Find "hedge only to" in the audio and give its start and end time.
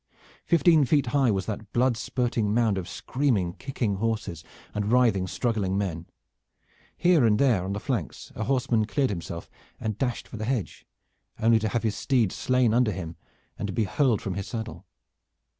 10.45-11.67